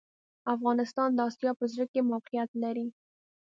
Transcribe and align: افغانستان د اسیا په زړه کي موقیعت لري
افغانستان 0.55 1.09
د 1.13 1.19
اسیا 1.29 1.51
په 1.59 1.65
زړه 1.71 1.85
کي 1.91 1.99
موقیعت 2.11 2.49
لري 2.63 2.87